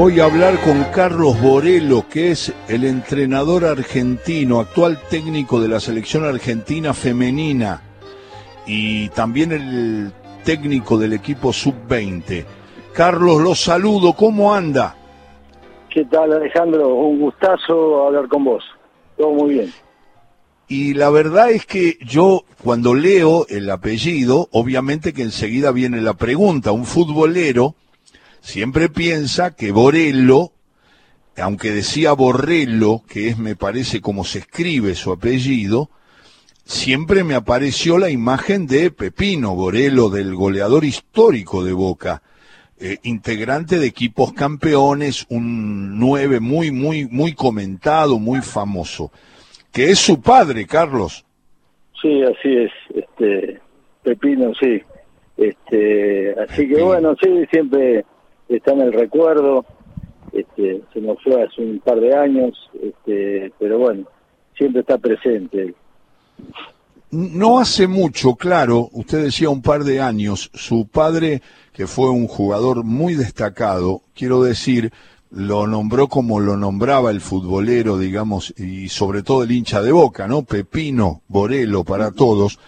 Voy 0.00 0.18
a 0.18 0.24
hablar 0.24 0.58
con 0.62 0.82
Carlos 0.94 1.38
Borello, 1.42 2.08
que 2.08 2.30
es 2.30 2.54
el 2.68 2.84
entrenador 2.84 3.66
argentino, 3.66 4.58
actual 4.58 4.98
técnico 5.10 5.60
de 5.60 5.68
la 5.68 5.78
selección 5.78 6.24
argentina 6.24 6.94
femenina 6.94 7.82
y 8.66 9.10
también 9.10 9.52
el 9.52 10.10
técnico 10.42 10.96
del 10.96 11.12
equipo 11.12 11.52
sub-20. 11.52 12.46
Carlos, 12.94 13.42
los 13.42 13.60
saludo, 13.60 14.14
¿cómo 14.14 14.54
anda? 14.54 14.96
¿Qué 15.90 16.06
tal 16.06 16.32
Alejandro? 16.32 16.94
Un 16.94 17.20
gustazo 17.20 18.06
hablar 18.06 18.26
con 18.26 18.44
vos. 18.44 18.64
Todo 19.18 19.32
muy 19.32 19.52
bien. 19.52 19.70
Y 20.66 20.94
la 20.94 21.10
verdad 21.10 21.50
es 21.50 21.66
que 21.66 21.98
yo 22.06 22.44
cuando 22.64 22.94
leo 22.94 23.44
el 23.50 23.68
apellido, 23.68 24.48
obviamente 24.50 25.12
que 25.12 25.24
enseguida 25.24 25.72
viene 25.72 26.00
la 26.00 26.14
pregunta, 26.14 26.72
un 26.72 26.86
futbolero 26.86 27.74
siempre 28.40 28.88
piensa 28.88 29.54
que 29.54 29.72
Borello, 29.72 30.52
aunque 31.36 31.70
decía 31.70 32.12
Borrello, 32.12 33.02
que 33.08 33.28
es 33.28 33.38
me 33.38 33.56
parece 33.56 34.00
como 34.00 34.24
se 34.24 34.40
escribe 34.40 34.94
su 34.94 35.12
apellido, 35.12 35.90
siempre 36.64 37.24
me 37.24 37.34
apareció 37.34 37.98
la 37.98 38.10
imagen 38.10 38.66
de 38.66 38.90
Pepino 38.90 39.54
Borello, 39.54 40.08
del 40.08 40.34
goleador 40.34 40.84
histórico 40.84 41.64
de 41.64 41.72
Boca, 41.72 42.22
eh, 42.78 42.98
integrante 43.02 43.78
de 43.78 43.86
equipos 43.86 44.32
campeones, 44.32 45.26
un 45.28 45.98
nueve 45.98 46.40
muy, 46.40 46.70
muy, 46.70 47.06
muy 47.06 47.34
comentado, 47.34 48.18
muy 48.18 48.40
famoso, 48.40 49.10
que 49.72 49.90
es 49.90 49.98
su 49.98 50.20
padre, 50.20 50.66
Carlos. 50.66 51.24
Sí, 52.00 52.22
así 52.22 52.56
es, 52.56 52.72
este, 52.94 53.60
Pepino, 54.02 54.52
sí. 54.58 54.80
Este, 55.36 56.34
así 56.38 56.68
que 56.68 56.82
bueno, 56.82 57.14
sí, 57.22 57.28
siempre 57.50 58.04
está 58.56 58.72
en 58.72 58.80
el 58.82 58.92
recuerdo, 58.92 59.64
este, 60.32 60.82
se 60.92 61.00
nos 61.00 61.22
fue 61.22 61.42
hace 61.42 61.62
un 61.62 61.80
par 61.80 62.00
de 62.00 62.14
años, 62.14 62.70
este, 62.82 63.52
pero 63.58 63.78
bueno, 63.78 64.04
siempre 64.56 64.80
está 64.80 64.98
presente. 64.98 65.74
No 67.10 67.58
hace 67.58 67.88
mucho, 67.88 68.36
claro, 68.36 68.88
usted 68.92 69.24
decía 69.24 69.50
un 69.50 69.62
par 69.62 69.82
de 69.82 70.00
años, 70.00 70.50
su 70.54 70.86
padre, 70.86 71.42
que 71.72 71.86
fue 71.86 72.10
un 72.10 72.28
jugador 72.28 72.84
muy 72.84 73.14
destacado, 73.14 74.02
quiero 74.14 74.42
decir, 74.42 74.92
lo 75.30 75.66
nombró 75.66 76.08
como 76.08 76.40
lo 76.40 76.56
nombraba 76.56 77.10
el 77.10 77.20
futbolero, 77.20 77.98
digamos, 77.98 78.52
y 78.56 78.88
sobre 78.88 79.22
todo 79.22 79.44
el 79.44 79.52
hincha 79.52 79.80
de 79.80 79.92
boca, 79.92 80.26
¿no? 80.26 80.42
Pepino, 80.42 81.22
Borelo 81.28 81.84
para 81.84 82.10
todos. 82.10 82.58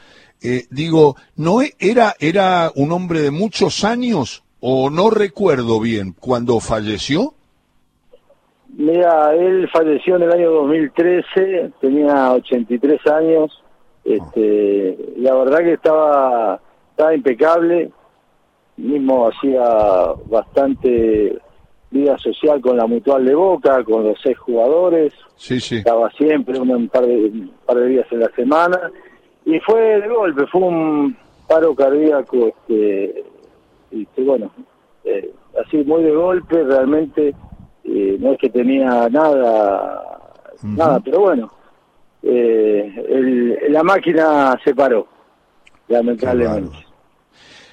Eh, 0.40 0.66
digo, 0.70 1.16
¿no 1.36 1.62
e-, 1.62 1.74
era, 1.78 2.14
era 2.18 2.72
un 2.74 2.92
hombre 2.92 3.20
de 3.20 3.30
muchos 3.30 3.84
años 3.84 4.41
o 4.64 4.90
no 4.90 5.10
recuerdo 5.10 5.80
bien, 5.80 6.14
cuando 6.18 6.60
falleció? 6.60 7.34
Mira, 8.68 9.34
él 9.34 9.68
falleció 9.72 10.14
en 10.16 10.22
el 10.22 10.32
año 10.32 10.50
2013, 10.52 11.72
tenía 11.80 12.32
83 12.32 13.06
años, 13.08 13.62
este, 14.04 14.96
la 15.16 15.34
verdad 15.34 15.58
que 15.58 15.72
estaba, 15.72 16.60
estaba 16.90 17.12
impecable, 17.12 17.90
mismo 18.76 19.28
hacía 19.28 19.64
bastante 20.26 21.36
vida 21.90 22.16
social 22.18 22.60
con 22.60 22.76
la 22.76 22.86
mutual 22.86 23.24
de 23.24 23.34
Boca, 23.34 23.82
con 23.82 24.04
los 24.04 24.18
seis 24.22 24.38
jugadores, 24.38 25.12
sí, 25.34 25.58
sí. 25.58 25.78
estaba 25.78 26.08
siempre 26.12 26.60
un 26.60 26.88
par 26.88 27.04
de, 27.04 27.16
un 27.16 27.52
par 27.66 27.78
de 27.78 27.88
días 27.88 28.06
en 28.12 28.20
la 28.20 28.30
semana, 28.36 28.92
y 29.44 29.58
fue 29.58 30.00
de 30.00 30.08
golpe, 30.08 30.46
fue 30.46 30.60
un 30.60 31.16
paro 31.48 31.74
cardíaco 31.74 32.46
este, 32.46 33.24
y 33.92 34.06
bueno, 34.22 34.50
eh, 35.04 35.32
así 35.64 35.78
muy 35.78 36.02
de 36.02 36.14
golpe, 36.14 36.62
realmente 36.62 37.34
eh, 37.84 38.16
no 38.18 38.32
es 38.32 38.38
que 38.38 38.50
tenía 38.50 39.08
nada, 39.08 40.30
nada, 40.62 41.00
pero 41.00 41.20
bueno, 41.20 41.52
eh, 42.22 43.66
la 43.68 43.82
máquina 43.82 44.58
se 44.64 44.74
paró, 44.74 45.06
lamentablemente. 45.88 46.76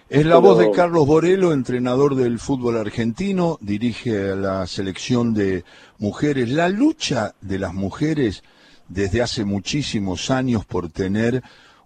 Es 0.09 0.25
la 0.25 0.39
voz 0.39 0.57
de 0.57 0.71
Carlos 0.71 1.05
Borello, 1.05 1.53
entrenador 1.53 2.15
del 2.15 2.39
fútbol 2.39 2.77
argentino, 2.77 3.59
dirige 3.61 4.31
a 4.31 4.35
la 4.35 4.65
selección 4.65 5.35
de 5.35 5.63
mujeres. 5.99 6.49
La 6.49 6.67
lucha 6.67 7.35
de 7.41 7.59
las 7.59 7.75
mujeres 7.75 8.43
desde 8.87 9.21
hace 9.21 9.45
muchísimos 9.45 10.31
años 10.31 10.65
por 10.65 10.89
tener 10.89 11.43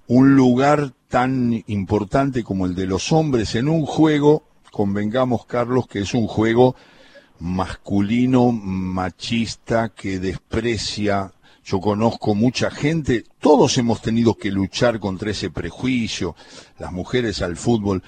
un 0.07 0.37
lugar 0.37 0.93
tan 1.13 1.63
importante 1.67 2.43
como 2.43 2.65
el 2.65 2.73
de 2.73 2.87
los 2.87 3.11
hombres 3.11 3.53
en 3.53 3.67
un 3.69 3.85
juego, 3.85 4.47
convengamos 4.71 5.45
Carlos, 5.45 5.85
que 5.85 5.99
es 5.99 6.15
un 6.15 6.25
juego 6.25 6.75
masculino, 7.37 8.51
machista, 8.51 9.89
que 9.89 10.17
desprecia. 10.17 11.31
Yo 11.63 11.79
conozco 11.79 12.33
mucha 12.33 12.71
gente, 12.71 13.25
todos 13.39 13.77
hemos 13.77 14.01
tenido 14.01 14.33
que 14.33 14.49
luchar 14.49 14.99
contra 14.99 15.29
ese 15.29 15.51
prejuicio, 15.51 16.35
las 16.79 16.91
mujeres 16.91 17.43
al 17.43 17.57
fútbol, 17.57 18.01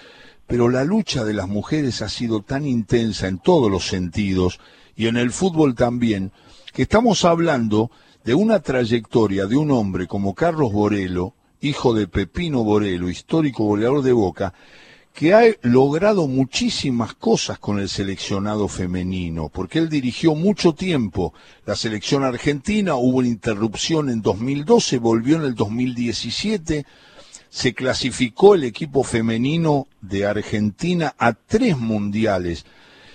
pero 0.47 0.67
la 0.67 0.83
lucha 0.83 1.23
de 1.23 1.35
las 1.35 1.47
mujeres 1.47 2.01
ha 2.01 2.09
sido 2.09 2.41
tan 2.41 2.65
intensa 2.65 3.27
en 3.27 3.37
todos 3.37 3.69
los 3.69 3.87
sentidos, 3.87 4.59
y 4.95 5.05
en 5.05 5.17
el 5.17 5.29
fútbol 5.29 5.75
también, 5.75 6.31
que 6.73 6.81
estamos 6.81 7.23
hablando 7.23 7.91
de 8.23 8.33
una 8.33 8.61
trayectoria 8.61 9.45
de 9.45 9.57
un 9.57 9.69
hombre 9.69 10.07
como 10.07 10.33
Carlos 10.33 10.73
Borello, 10.73 11.35
hijo 11.65 11.93
de 11.93 12.07
Pepino 12.07 12.63
Borello, 12.63 13.09
histórico 13.09 13.65
goleador 13.65 14.03
de 14.03 14.13
Boca, 14.13 14.53
que 15.13 15.33
ha 15.33 15.43
logrado 15.61 16.27
muchísimas 16.27 17.13
cosas 17.13 17.57
con 17.57 17.79
el 17.79 17.87
seleccionado 17.87 18.67
femenino, 18.67 19.49
porque 19.49 19.79
él 19.79 19.89
dirigió 19.89 20.35
mucho 20.35 20.75
tiempo 20.75 21.33
la 21.65 21.75
selección 21.75 22.23
argentina, 22.23 22.95
hubo 22.95 23.19
una 23.19 23.29
interrupción 23.29 24.09
en 24.09 24.21
2012, 24.21 24.97
volvió 24.97 25.37
en 25.37 25.43
el 25.43 25.55
2017, 25.55 26.85
se 27.49 27.73
clasificó 27.73 28.55
el 28.55 28.65
equipo 28.65 29.03
femenino 29.03 29.87
de 30.01 30.25
Argentina 30.25 31.15
a 31.17 31.31
tres 31.31 31.77
mundiales. 31.77 32.65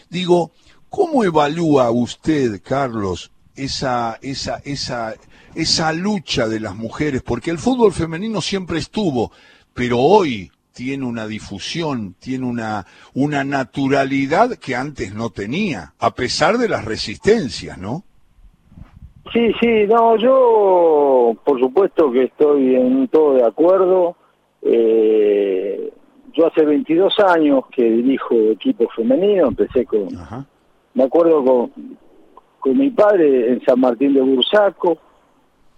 Digo, 0.09 0.53
¿cómo 0.89 1.23
evalúa 1.23 1.91
usted, 1.91 2.63
Carlos, 2.65 3.31
esa, 3.57 4.19
esa, 4.23 4.61
esa, 4.65 5.15
esa 5.55 5.93
lucha 5.93 6.49
de 6.49 6.61
las 6.61 6.77
mujeres, 6.77 7.23
porque 7.23 7.51
el 7.51 7.59
fútbol 7.59 7.93
femenino 7.93 8.41
siempre 8.41 8.79
estuvo, 8.79 9.33
pero 9.75 9.99
hoy 9.99 10.51
tiene 10.73 11.05
una 11.05 11.27
difusión, 11.27 12.15
tiene 12.19 12.47
una, 12.47 12.87
una 13.15 13.45
naturalidad 13.45 14.57
que 14.57 14.75
antes 14.75 15.15
no 15.15 15.31
tenía, 15.31 15.95
a 15.99 16.15
pesar 16.15 16.59
de 16.59 16.69
las 16.69 16.85
resistencias, 16.85 17.77
¿no? 17.79 18.05
Sí, 19.33 19.53
sí, 19.61 19.87
no, 19.87 20.17
yo 20.17 21.37
por 21.45 21.61
supuesto 21.61 22.11
que 22.11 22.25
estoy 22.25 22.75
en 22.75 23.07
todo 23.09 23.35
de 23.35 23.45
acuerdo. 23.45 24.17
Eh, 24.63 25.93
yo 26.33 26.47
hace 26.47 26.65
22 26.65 27.19
años 27.21 27.65
que 27.71 27.83
dirijo 27.85 28.35
equipo 28.51 28.89
femenino, 28.97 29.49
empecé 29.49 29.85
con, 29.85 30.09
me 30.95 31.05
acuerdo 31.05 31.45
con, 31.45 31.73
con 32.61 32.79
mi 32.79 32.91
padre 32.91 33.53
en 33.53 33.65
San 33.65 33.81
Martín 33.81 34.15
de 34.15 34.21
Bursaco, 34.21 34.99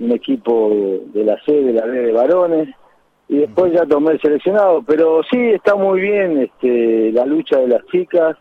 un 0.01 0.11
equipo 0.11 0.71
de 1.15 1.25
la 1.25 1.41
C, 1.45 1.53
de 1.53 1.73
la 1.73 1.87
B 1.87 1.93
de 1.93 2.13
varones, 2.13 2.69
y 3.29 3.39
después 3.39 3.73
ya 3.73 3.87
tomé 3.87 4.13
el 4.13 4.21
seleccionado, 4.21 4.83
pero 4.83 5.23
sí 5.31 5.39
está 5.39 5.77
muy 5.77 6.01
bien 6.01 6.39
este, 6.39 7.13
la 7.13 7.25
lucha 7.25 7.59
de 7.59 7.69
las 7.69 7.87
chicas, 7.87 8.37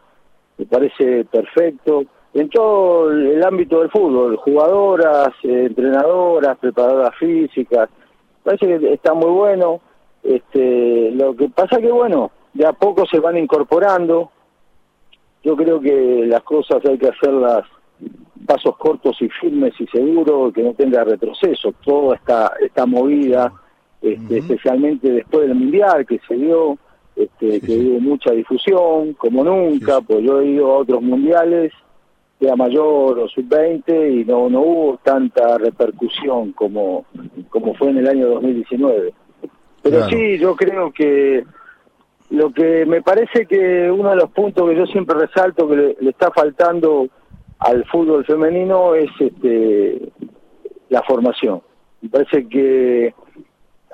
me 0.57 0.65
parece 0.65 1.23
perfecto, 1.25 2.03
en 2.33 2.49
todo 2.49 3.11
el 3.11 3.43
ámbito 3.43 3.79
del 3.79 3.91
fútbol, 3.91 4.37
jugadoras, 4.37 5.29
entrenadoras, 5.43 6.57
preparadoras 6.57 7.15
físicas, 7.17 7.89
parece 8.43 8.79
que 8.79 8.93
está 8.93 9.13
muy 9.13 9.29
bueno, 9.29 9.81
este, 10.23 11.11
lo 11.11 11.35
que 11.35 11.47
pasa 11.49 11.79
que 11.79 11.91
bueno, 11.91 12.31
de 12.53 12.65
a 12.65 12.73
poco 12.73 13.05
se 13.05 13.19
van 13.19 13.37
incorporando, 13.37 14.31
yo 15.43 15.55
creo 15.55 15.79
que 15.79 16.25
las 16.25 16.41
cosas 16.41 16.83
hay 16.85 16.97
que 16.97 17.09
hacerlas 17.09 17.65
pasos 18.45 18.75
cortos 18.77 19.17
y 19.21 19.29
firmes 19.29 19.73
y 19.79 19.87
seguros, 19.87 20.53
que 20.53 20.63
no 20.63 20.73
tenga 20.73 21.03
retroceso. 21.03 21.73
Toda 21.83 22.15
esta, 22.15 22.53
esta 22.61 22.85
movida, 22.85 23.51
este, 24.01 24.39
especialmente 24.39 25.11
después 25.11 25.47
del 25.47 25.57
Mundial 25.57 26.05
que 26.05 26.19
se 26.27 26.35
dio, 26.35 26.77
este, 27.15 27.61
que 27.61 27.75
dio 27.75 27.99
mucha 27.99 28.31
difusión, 28.31 29.13
como 29.13 29.43
nunca, 29.43 30.01
pues 30.01 30.23
yo 30.23 30.41
he 30.41 30.47
ido 30.47 30.71
a 30.71 30.77
otros 30.77 31.01
mundiales, 31.01 31.71
sea 32.39 32.55
mayor 32.55 33.19
o 33.19 33.27
sub-20, 33.29 34.21
y 34.21 34.25
no, 34.25 34.49
no 34.49 34.61
hubo 34.61 34.99
tanta 35.03 35.57
repercusión 35.57 36.53
como, 36.53 37.05
como 37.49 37.75
fue 37.75 37.89
en 37.89 37.99
el 37.99 38.07
año 38.07 38.27
2019. 38.29 39.13
Pero 39.83 40.07
sí, 40.09 40.37
yo 40.37 40.55
creo 40.55 40.91
que 40.91 41.43
lo 42.31 42.51
que 42.51 42.85
me 42.85 43.01
parece 43.01 43.45
que 43.45 43.91
uno 43.91 44.09
de 44.11 44.15
los 44.15 44.29
puntos 44.31 44.69
que 44.69 44.75
yo 44.75 44.85
siempre 44.85 45.17
resalto 45.17 45.67
que 45.67 45.97
le 45.99 46.09
está 46.09 46.31
faltando 46.31 47.07
al 47.61 47.85
fútbol 47.85 48.25
femenino 48.25 48.95
es 48.95 49.09
este, 49.19 50.11
la 50.89 51.01
formación. 51.03 51.61
Me 52.01 52.09
parece 52.09 52.47
que 52.47 53.13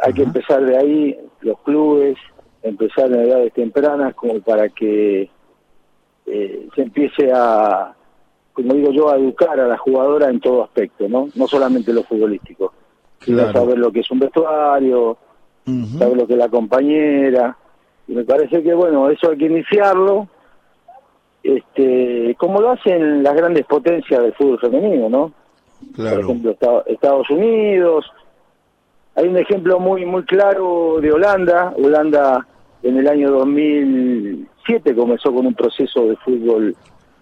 hay 0.01 0.13
que 0.13 0.23
empezar 0.23 0.65
de 0.65 0.77
ahí, 0.77 1.19
los 1.41 1.59
clubes, 1.61 2.17
empezar 2.63 3.07
en 3.07 3.19
edades 3.19 3.53
tempranas 3.53 4.15
como 4.15 4.39
para 4.39 4.69
que 4.69 5.29
eh, 6.25 6.67
se 6.73 6.81
empiece 6.81 7.29
a, 7.33 7.93
como 8.53 8.73
digo 8.73 8.91
yo, 8.91 9.09
a 9.09 9.17
educar 9.17 9.59
a 9.59 9.67
la 9.67 9.77
jugadora 9.77 10.29
en 10.29 10.39
todo 10.39 10.63
aspecto, 10.63 11.09
¿no? 11.09 11.27
No 11.35 11.47
solamente 11.47 11.91
lo 11.91 12.03
futbolístico. 12.03 12.73
Claro. 13.19 13.51
saber 13.51 13.79
lo 13.79 13.91
que 13.91 14.01
es 14.01 14.11
un 14.11 14.19
vestuario, 14.19 15.17
saber 15.97 16.17
lo 16.17 16.27
que 16.27 16.33
es 16.33 16.39
la 16.39 16.49
compañera. 16.49 17.57
Y 18.07 18.13
me 18.13 18.23
parece 18.23 18.63
que, 18.63 18.73
bueno, 18.73 19.09
eso 19.09 19.31
hay 19.31 19.37
que 19.37 19.47
iniciarlo, 19.47 20.29
este, 21.47 22.35
como 22.37 22.59
lo 22.59 22.71
hacen 22.71 23.23
las 23.23 23.33
grandes 23.35 23.65
potencias 23.65 24.21
del 24.21 24.33
fútbol 24.33 24.59
femenino, 24.59 25.09
¿no? 25.09 25.31
Claro. 25.95 26.17
Por 26.17 26.25
ejemplo, 26.25 26.83
Estados 26.85 27.29
Unidos. 27.29 28.05
Hay 29.15 29.27
un 29.27 29.37
ejemplo 29.37 29.79
muy 29.79 30.05
muy 30.05 30.23
claro 30.23 30.97
de 30.99 31.11
Holanda. 31.11 31.73
Holanda 31.77 32.45
en 32.83 32.97
el 32.97 33.07
año 33.07 33.31
2007 33.31 34.93
comenzó 34.93 35.33
con 35.33 35.47
un 35.47 35.53
proceso 35.53 36.07
de 36.07 36.17
fútbol 36.17 36.75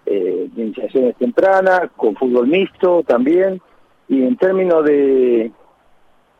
eh, 0.06 0.48
de 0.52 0.62
iniciaciones 0.62 1.16
tempranas, 1.16 1.90
con 1.96 2.16
fútbol 2.16 2.48
mixto 2.48 3.02
también, 3.04 3.60
y 4.08 4.22
en 4.22 4.36
términos 4.36 4.84
de, 4.84 5.50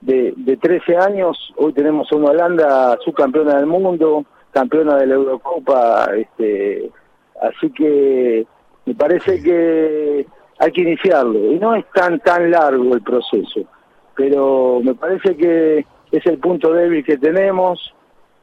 de, 0.00 0.35
de 0.37 0.56
13 0.56 0.97
años, 0.97 1.37
hoy 1.56 1.73
tenemos 1.73 2.11
a 2.11 2.17
una 2.17 2.31
Holanda 2.31 2.99
subcampeona 3.05 3.56
del 3.56 3.67
mundo, 3.67 4.25
campeona 4.50 4.97
de 4.97 5.06
la 5.06 5.15
Eurocopa, 5.15 6.11
este, 6.17 6.91
así 7.43 7.71
que 7.71 8.47
me 8.85 8.94
parece 8.94 9.43
que 9.43 10.27
hay 10.59 10.73
que 10.73 10.81
iniciarlo, 10.81 11.53
y 11.53 11.59
no 11.59 11.75
es 11.75 11.85
tan, 11.93 12.21
tan 12.21 12.50
largo 12.50 12.94
el 12.94 13.03
proceso, 13.03 13.62
pero 14.15 14.81
me 14.83 14.94
parece 14.94 15.37
que 15.37 15.85
es 16.11 16.27
el 16.27 16.38
punto 16.38 16.73
débil 16.73 17.05
que 17.05 17.19
tenemos, 17.19 17.93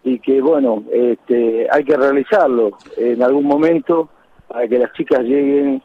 y 0.04 0.20
que 0.20 0.42
bueno, 0.42 0.84
este, 0.92 1.68
hay 1.72 1.84
que 1.84 1.96
realizarlo 1.96 2.78
en 2.98 3.24
algún 3.24 3.46
momento 3.46 4.10
para 4.48 4.68
que 4.68 4.80
las 4.80 4.92
chicas 4.94 5.22
lleguen 5.22 5.82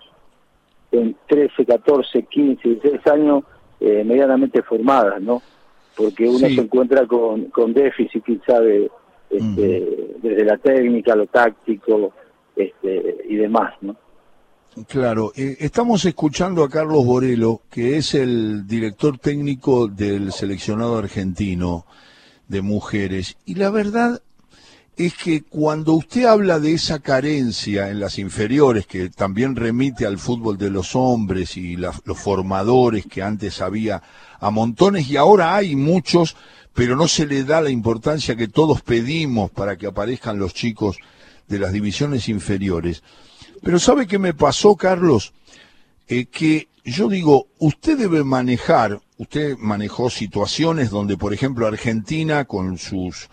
en 0.90 1.16
13, 1.28 1.64
14, 1.64 2.22
15, 2.24 2.68
16 2.68 3.06
años 3.06 3.44
eh, 3.80 4.02
medianamente 4.04 4.62
formadas, 4.62 5.20
¿no? 5.22 5.40
Porque 5.96 6.28
uno 6.28 6.38
se 6.38 6.60
encuentra 6.60 7.06
con, 7.06 7.46
con 7.46 7.72
déficit, 7.72 8.24
quizá, 8.24 8.60
de, 8.60 8.90
este, 9.30 10.14
desde 10.20 10.44
la 10.44 10.56
técnica, 10.56 11.14
lo 11.14 11.26
táctico 11.26 12.12
este, 12.58 13.16
y 13.28 13.36
demás, 13.36 13.72
¿no? 13.80 13.96
Claro, 14.86 15.32
eh, 15.34 15.56
estamos 15.60 16.04
escuchando 16.04 16.62
a 16.62 16.68
Carlos 16.68 17.04
Borelo, 17.04 17.62
que 17.70 17.96
es 17.96 18.14
el 18.14 18.66
director 18.66 19.18
técnico 19.18 19.88
del 19.88 20.32
seleccionado 20.32 20.98
argentino 20.98 21.86
de 22.46 22.62
mujeres. 22.62 23.36
Y 23.44 23.54
la 23.54 23.70
verdad 23.70 24.22
es 24.96 25.14
que 25.14 25.42
cuando 25.42 25.94
usted 25.94 26.24
habla 26.24 26.58
de 26.58 26.74
esa 26.74 26.98
carencia 26.98 27.88
en 27.88 28.00
las 28.00 28.18
inferiores, 28.18 28.86
que 28.86 29.10
también 29.10 29.56
remite 29.56 30.06
al 30.06 30.18
fútbol 30.18 30.58
de 30.58 30.70
los 30.70 30.94
hombres 30.96 31.56
y 31.56 31.76
los 31.76 31.96
formadores 32.16 33.06
que 33.06 33.22
antes 33.22 33.60
había 33.60 34.02
a 34.40 34.50
montones 34.50 35.08
y 35.08 35.16
ahora 35.16 35.54
hay 35.54 35.76
muchos, 35.76 36.36
pero 36.74 36.96
no 36.96 37.08
se 37.08 37.26
le 37.26 37.44
da 37.44 37.60
la 37.60 37.70
importancia 37.70 38.36
que 38.36 38.48
todos 38.48 38.82
pedimos 38.82 39.50
para 39.50 39.76
que 39.76 39.86
aparezcan 39.86 40.38
los 40.38 40.54
chicos 40.54 40.98
de 41.48 41.58
las 41.58 41.72
divisiones 41.72 42.28
inferiores. 42.28 43.02
Pero 43.62 43.78
¿sabe 43.78 44.06
qué 44.06 44.18
me 44.18 44.34
pasó, 44.34 44.76
Carlos? 44.76 45.32
Eh, 46.06 46.26
que 46.26 46.68
yo 46.84 47.08
digo, 47.08 47.48
usted 47.58 47.98
debe 47.98 48.24
manejar 48.24 49.00
usted 49.18 49.58
manejó 49.58 50.08
situaciones 50.10 50.90
donde, 50.90 51.16
por 51.16 51.34
ejemplo, 51.34 51.66
Argentina 51.66 52.44
con 52.44 52.78
sus, 52.78 53.28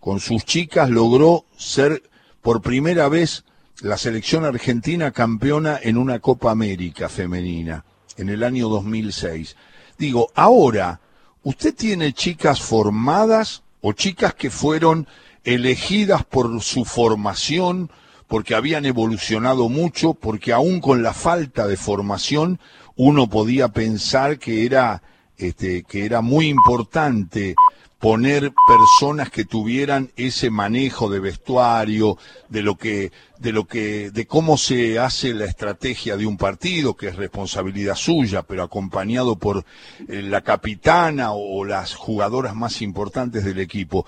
con 0.00 0.20
sus 0.20 0.44
chicas 0.44 0.90
logró 0.90 1.46
ser 1.56 2.02
por 2.42 2.60
primera 2.60 3.08
vez 3.08 3.44
la 3.80 3.96
selección 3.96 4.44
argentina 4.44 5.12
campeona 5.12 5.78
en 5.80 5.96
una 5.96 6.18
Copa 6.18 6.50
América 6.50 7.08
femenina 7.08 7.84
en 8.16 8.28
el 8.28 8.42
año 8.42 8.68
2006. 8.68 9.56
Digo, 9.96 10.30
ahora, 10.34 11.00
¿usted 11.44 11.74
tiene 11.74 12.12
chicas 12.12 12.60
formadas 12.60 13.62
o 13.80 13.92
chicas 13.92 14.34
que 14.34 14.50
fueron 14.50 15.06
elegidas 15.54 16.24
por 16.24 16.60
su 16.62 16.84
formación, 16.84 17.90
porque 18.26 18.54
habían 18.54 18.84
evolucionado 18.84 19.70
mucho, 19.70 20.12
porque 20.12 20.52
aún 20.52 20.80
con 20.80 21.02
la 21.02 21.14
falta 21.14 21.66
de 21.66 21.78
formación 21.78 22.60
uno 22.96 23.30
podía 23.30 23.68
pensar 23.68 24.38
que 24.38 24.66
era 24.66 25.02
este, 25.38 25.84
que 25.84 26.04
era 26.04 26.20
muy 26.20 26.48
importante 26.48 27.54
poner 27.98 28.52
personas 28.66 29.30
que 29.30 29.44
tuvieran 29.44 30.12
ese 30.16 30.50
manejo 30.50 31.08
de 31.08 31.18
vestuario, 31.18 32.16
de 32.48 32.62
lo 32.62 32.76
que, 32.76 33.10
de 33.38 33.52
lo 33.52 33.66
que, 33.66 34.10
de 34.10 34.26
cómo 34.26 34.56
se 34.56 34.98
hace 34.98 35.34
la 35.34 35.46
estrategia 35.46 36.16
de 36.16 36.26
un 36.26 36.36
partido, 36.36 36.94
que 36.94 37.08
es 37.08 37.16
responsabilidad 37.16 37.96
suya, 37.96 38.42
pero 38.42 38.62
acompañado 38.62 39.36
por 39.36 39.64
eh, 40.08 40.22
la 40.22 40.42
capitana 40.42 41.32
o 41.32 41.64
las 41.64 41.94
jugadoras 41.94 42.54
más 42.54 42.82
importantes 42.82 43.44
del 43.44 43.58
equipo. 43.58 44.06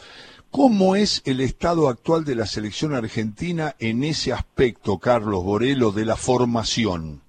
¿Cómo 0.51 0.97
es 0.97 1.23
el 1.27 1.41
estado 1.41 1.89
actual 1.89 2.25
de 2.25 2.35
la 2.35 2.45
selección 2.45 2.93
argentina 2.93 3.75
en 3.79 4.03
ese 4.03 4.33
aspecto, 4.33 4.99
Carlos 4.99 5.45
Borelo, 5.45 5.93
de 5.93 6.05
la 6.05 6.17
formación? 6.17 7.21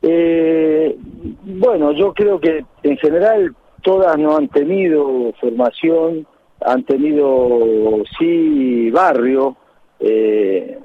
Eh, 0.00 0.96
bueno, 1.44 1.92
yo 1.92 2.14
creo 2.14 2.40
que 2.40 2.64
en 2.84 2.96
general 2.96 3.54
todas 3.82 4.16
no 4.18 4.36
han 4.36 4.48
tenido 4.48 5.32
formación, 5.40 6.26
han 6.60 6.84
tenido 6.84 8.02
sí 8.18 8.90
barrio, 8.90 9.56
eh, 9.98 10.78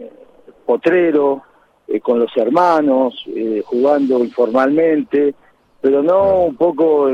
potrero, 0.65 1.43
eh, 1.87 1.99
con 1.99 2.19
los 2.19 2.35
hermanos, 2.35 3.23
eh, 3.27 3.61
jugando 3.63 4.19
informalmente, 4.19 5.35
pero 5.81 6.01
no 6.01 6.45
un 6.45 6.55
poco 6.55 7.09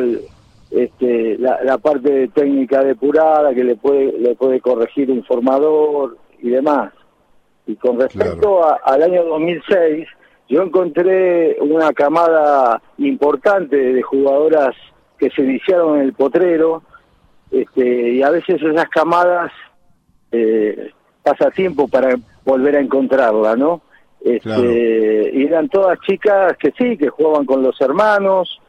este, 0.71 1.37
la, 1.37 1.77
parte 1.79 2.29
técnica 2.29 2.81
depurada 2.83 3.53
que 3.53 3.63
le 3.63 3.75
puede, 3.75 4.17
le 4.17 4.35
puede 4.35 4.61
corregir 4.61 5.11
un 5.11 5.23
formador 5.25 6.17
y 6.41 6.49
demás. 6.49 6.93
Y 7.67 7.75
con 7.75 7.99
respecto 7.99 8.61
al 8.83 9.03
año 9.03 9.23
2006, 9.25 10.07
yo 10.49 10.63
encontré 10.63 11.57
una 11.59 11.93
camada 11.93 12.81
importante 12.97 13.75
de 13.75 14.01
jugadoras 14.01 14.75
que 15.17 15.29
se 15.29 15.43
iniciaron 15.43 15.97
en 15.97 16.03
el 16.03 16.13
potrero, 16.13 16.83
este, 17.51 18.13
y 18.13 18.23
a 18.23 18.29
veces 18.29 18.61
esas 18.61 18.89
camadas 18.89 19.51
eh, 20.31 20.91
pasa 21.21 21.51
tiempo 21.51 21.87
para 21.87 22.15
volver 22.45 22.77
a 22.77 22.79
encontrarla, 22.79 23.55
¿no? 23.55 23.81
Este, 24.21 25.31
Y 25.33 25.45
eran 25.45 25.67
todas 25.67 25.99
chicas 26.01 26.55
que 26.57 26.71
sí, 26.77 26.97
que 26.97 27.09
jugaban 27.09 27.45
con 27.45 27.61
los 27.61 27.79
hermanos, 27.81 28.61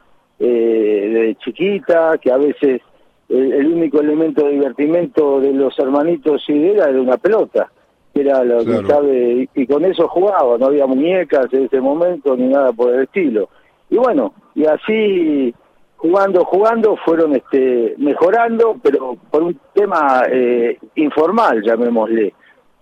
eh, 0.44 1.08
de 1.12 1.36
chiquita, 1.36 2.18
que 2.18 2.32
a 2.32 2.36
veces 2.36 2.82
el, 3.28 3.66
único 3.66 4.00
elemento 4.00 4.44
de 4.44 4.52
divertimento 4.52 5.40
de 5.40 5.52
los 5.52 5.78
hermanitos 5.78 6.42
y 6.48 6.58
de 6.58 6.72
era 6.72 6.90
era 6.90 7.00
una 7.00 7.16
pelota 7.16 7.70
era 8.14 8.44
lo 8.44 8.64
que 8.64 8.86
sabe, 8.86 9.48
y, 9.54 9.66
con 9.66 9.84
eso 9.84 10.06
jugaba, 10.08 10.58
no 10.58 10.66
había 10.66 10.86
muñecas 10.86 11.46
en 11.52 11.64
ese 11.64 11.80
momento 11.80 12.36
ni 12.36 12.48
nada 12.48 12.72
por 12.72 12.92
el 12.92 13.04
estilo. 13.04 13.48
Y 13.88 13.96
bueno, 13.96 14.34
y 14.54 14.66
así 14.66 15.54
jugando, 15.96 16.44
jugando, 16.44 16.96
fueron 16.96 17.34
este, 17.36 17.94
mejorando, 17.96 18.76
pero 18.82 19.16
por 19.30 19.44
un 19.44 19.58
tema 19.72 20.24
eh, 20.30 20.76
informal, 20.96 21.62
llamémosle. 21.62 22.34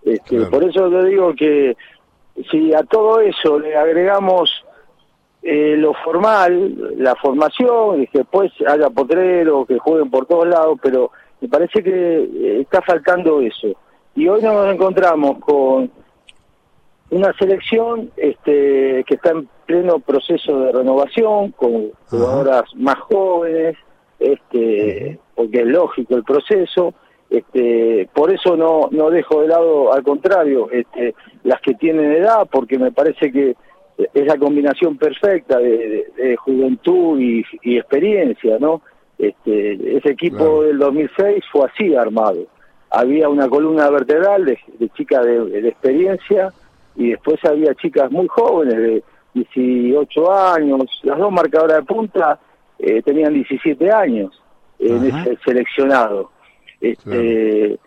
Este, 0.02 0.46
Por 0.46 0.64
eso 0.64 0.88
le 0.88 1.10
digo 1.10 1.34
que 1.34 1.76
si 2.50 2.72
a 2.72 2.82
todo 2.84 3.20
eso 3.20 3.58
le 3.58 3.76
agregamos 3.76 4.64
eh, 5.42 5.74
lo 5.76 5.94
formal, 5.94 6.94
la 6.98 7.14
formación, 7.16 8.02
y 8.02 8.06
que 8.08 8.18
después 8.18 8.52
haya 8.66 8.90
potreros, 8.90 9.66
que 9.66 9.78
jueguen 9.78 10.10
por 10.10 10.26
todos 10.26 10.46
lados, 10.46 10.78
pero 10.82 11.10
me 11.40 11.48
parece 11.48 11.82
que 11.82 11.90
eh, 11.90 12.60
está 12.60 12.82
faltando 12.82 13.40
eso. 13.40 13.68
Y 14.14 14.28
hoy 14.28 14.42
nos 14.42 14.72
encontramos 14.72 15.38
con 15.38 15.90
una 17.10 17.32
selección 17.38 18.10
este, 18.16 19.04
que 19.06 19.14
está 19.14 19.30
en 19.30 19.48
pleno 19.66 19.98
proceso 19.98 20.60
de 20.60 20.72
renovación, 20.72 21.52
con 21.52 21.90
jugadoras 22.08 22.64
más 22.76 22.98
jóvenes, 22.98 23.76
este, 24.18 25.18
porque 25.34 25.60
es 25.60 25.66
lógico 25.66 26.16
el 26.16 26.24
proceso, 26.24 26.92
este, 27.30 28.08
por 28.12 28.32
eso 28.32 28.56
no, 28.56 28.88
no 28.90 29.10
dejo 29.10 29.40
de 29.40 29.48
lado, 29.48 29.92
al 29.92 30.02
contrario, 30.02 30.68
este, 30.70 31.14
las 31.44 31.60
que 31.60 31.74
tienen 31.74 32.12
edad, 32.12 32.46
porque 32.50 32.78
me 32.78 32.92
parece 32.92 33.32
que 33.32 33.56
es 34.14 34.26
la 34.26 34.36
combinación 34.36 34.96
perfecta 34.96 35.58
de, 35.58 36.36
juventud 36.38 37.18
y, 37.20 37.44
experiencia, 37.76 38.58
¿no? 38.58 38.82
Este, 39.18 39.96
ese 39.96 40.10
equipo 40.10 40.62
del 40.62 40.78
2006 40.78 41.44
fue 41.52 41.66
así 41.66 41.94
armado. 41.94 42.46
Había 42.90 43.28
una 43.28 43.48
columna 43.48 43.88
vertebral 43.90 44.44
de, 44.44 44.58
chicas 44.94 45.24
de, 45.24 45.68
experiencia 45.68 46.52
y 46.96 47.10
después 47.10 47.44
había 47.44 47.74
chicas 47.74 48.10
muy 48.10 48.26
jóvenes 48.28 48.76
de 48.76 49.02
18 49.34 50.32
años, 50.32 50.82
las 51.02 51.18
dos 51.18 51.30
marcadoras 51.30 51.78
de 51.78 51.82
punta 51.84 52.40
eh, 52.78 53.02
tenían 53.02 53.34
17 53.34 53.92
años 53.92 54.42
en 54.78 55.04
ese 55.04 55.38
seleccionado. 55.44 56.30
Este, 56.80 57.78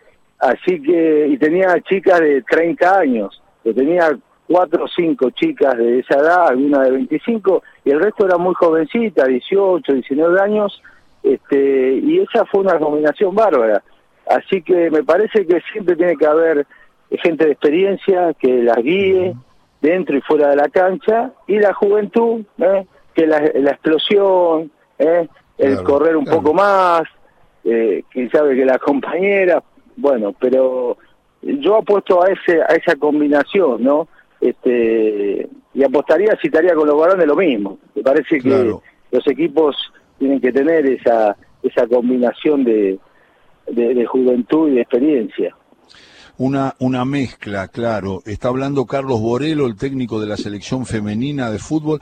Así 0.43 0.81
que, 0.81 1.27
y 1.29 1.37
tenía 1.37 1.79
chicas 1.87 2.19
de 2.19 2.41
30 2.41 2.99
años, 2.99 3.41
que 3.63 3.73
tenía 3.73 4.11
cuatro 4.47 4.85
o 4.85 4.87
cinco 4.87 5.29
chicas 5.31 5.77
de 5.77 5.99
esa 5.99 6.15
edad, 6.15 6.47
alguna 6.49 6.81
de 6.83 6.91
25, 6.91 7.63
y 7.85 7.91
el 7.91 7.99
resto 7.99 8.25
era 8.25 8.37
muy 8.37 8.53
jovencita, 8.55 9.25
18, 9.25 9.93
19 9.93 10.41
años, 10.41 10.81
este, 11.23 11.95
y 11.95 12.19
esa 12.19 12.45
fue 12.45 12.61
una 12.61 12.77
combinación 12.77 13.33
bárbara. 13.33 13.81
Así 14.27 14.61
que 14.61 14.89
me 14.89 15.03
parece 15.03 15.45
que 15.45 15.61
siempre 15.71 15.95
tiene 15.95 16.15
que 16.15 16.25
haber 16.25 16.65
gente 17.09 17.45
de 17.45 17.51
experiencia 17.51 18.33
que 18.33 18.63
las 18.63 18.77
guíe 18.77 19.35
dentro 19.81 20.17
y 20.17 20.21
fuera 20.21 20.49
de 20.49 20.55
la 20.55 20.69
cancha, 20.69 21.31
y 21.47 21.59
la 21.59 21.73
juventud, 21.73 22.43
¿eh? 22.57 22.85
que 23.13 23.27
la, 23.27 23.39
la 23.39 23.71
explosión, 23.71 24.71
¿eh? 24.97 25.27
el 25.57 25.83
correr 25.83 26.15
un 26.15 26.25
poco 26.25 26.53
más, 26.53 27.03
eh, 27.63 28.03
quién 28.09 28.29
sabe 28.31 28.55
que 28.55 28.65
la 28.65 28.79
compañera, 28.79 29.61
bueno, 29.95 30.33
pero 30.39 30.97
yo 31.41 31.77
apuesto 31.77 32.23
a 32.23 32.29
ese 32.29 32.61
a 32.61 32.75
esa 32.75 32.95
combinación, 32.95 33.83
¿no? 33.83 34.07
Este 34.43 35.49
y 35.73 35.83
apostaría 35.83 36.37
si 36.41 36.47
estaría 36.47 36.75
con 36.75 36.87
los 36.87 36.99
varones 36.99 37.25
lo 37.25 37.35
mismo. 37.35 37.79
Me 37.95 38.03
parece 38.03 38.39
que 38.39 38.75
los 39.11 39.27
equipos 39.27 39.75
tienen 40.19 40.41
que 40.41 40.51
tener 40.51 40.85
esa 40.85 41.35
esa 41.63 41.87
combinación 41.87 42.65
de, 42.65 42.99
de, 43.67 44.05
juventud 44.05 44.69
y 44.69 44.75
de 44.75 44.81
experiencia. 44.81 45.55
Una, 46.37 46.75
una 46.79 47.05
mezcla, 47.05 47.69
claro. 47.69 48.21
Está 48.25 48.49
hablando 48.49 48.85
Carlos 48.85 49.21
Borelo, 49.21 49.65
el 49.65 49.77
técnico 49.77 50.19
de 50.19 50.27
la 50.27 50.35
selección 50.35 50.85
femenina 50.85 51.49
de 51.49 51.59
fútbol. 51.59 52.01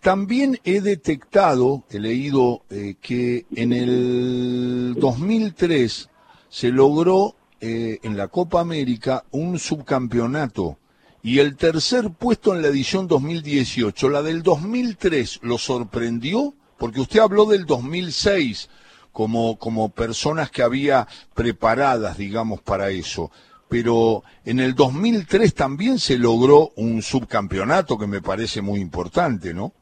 También 0.00 0.58
he 0.64 0.80
detectado, 0.80 1.82
he 1.90 1.98
leído 1.98 2.62
eh, 2.70 2.94
que 3.00 3.46
en 3.56 3.72
el 3.72 4.94
2003 4.96 6.08
se 6.48 6.70
logró 6.70 7.34
eh, 7.60 7.98
en 8.02 8.16
la 8.16 8.28
Copa 8.28 8.60
América 8.60 9.24
un 9.32 9.58
subcampeonato 9.58 10.78
y 11.22 11.38
el 11.38 11.56
tercer 11.56 12.10
puesto 12.18 12.54
en 12.54 12.62
la 12.62 12.68
edición 12.68 13.06
2018. 13.06 14.08
La 14.08 14.22
del 14.22 14.42
2003 14.42 15.40
lo 15.42 15.58
sorprendió 15.58 16.54
porque 16.78 17.00
usted 17.00 17.20
habló 17.20 17.44
del 17.44 17.66
2006 17.66 18.70
como, 19.12 19.58
como 19.58 19.90
personas 19.90 20.50
que 20.50 20.62
había 20.62 21.06
preparadas, 21.34 22.16
digamos, 22.16 22.62
para 22.62 22.90
eso. 22.90 23.30
Pero 23.68 24.22
en 24.44 24.60
el 24.60 24.74
2003 24.74 25.54
también 25.54 25.98
se 25.98 26.18
logró 26.18 26.70
un 26.76 27.02
subcampeonato 27.02 27.98
que 27.98 28.06
me 28.06 28.22
parece 28.22 28.62
muy 28.62 28.80
importante, 28.80 29.52
¿no? 29.52 29.72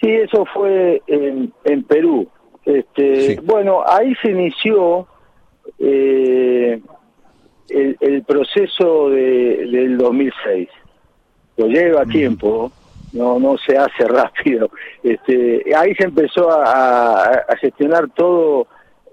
Sí, 0.00 0.10
eso 0.10 0.44
fue 0.54 1.02
en, 1.06 1.52
en 1.64 1.82
Perú. 1.84 2.28
Este, 2.64 3.40
Bueno, 3.42 3.82
ahí 3.86 4.14
se 4.22 4.30
inició 4.30 5.06
eh, 5.78 6.80
el, 7.68 8.22
proceso 8.24 9.10
de, 9.10 9.66
del 9.70 9.98
2006. 9.98 10.68
Lo 11.56 11.66
lleva 11.66 12.04
tiempo, 12.04 12.70
no 13.12 13.38
no 13.38 13.56
se 13.58 13.76
hace 13.76 14.04
rápido. 14.08 14.70
Este, 15.02 15.62
ahí 15.76 15.94
se 15.94 16.04
empezó 16.04 16.50
a, 16.50 17.44
gestionar 17.60 18.08
todo 18.10 18.66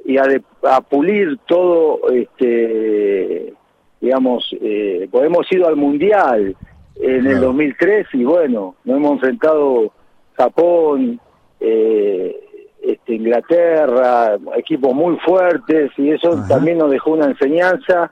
y 0.06 0.18
a, 0.18 0.26
a, 0.64 0.82
pulir 0.82 1.38
todo, 1.48 2.10
este, 2.12 3.54
digamos, 4.02 4.50
eh, 4.62 5.08
pues 5.10 5.26
hemos 5.26 5.50
ido 5.52 5.68
al 5.68 5.78
Mundial 5.78 6.56
en 6.96 7.26
el 7.26 7.40
2003 7.40 8.08
y 8.14 8.24
bueno, 8.26 8.76
nos 8.84 8.98
hemos 8.98 9.14
enfrentado 9.14 9.92
Japón, 10.36 11.20
eh, 11.60 12.40
este, 12.84 13.16
Inglaterra, 13.16 14.38
equipos 14.58 14.94
muy 14.94 15.16
fuertes 15.18 15.92
y 15.98 16.12
eso 16.12 16.44
también 16.50 16.78
nos 16.80 16.92
dejó 16.92 17.12
una 17.12 17.28
enseñanza 17.28 18.12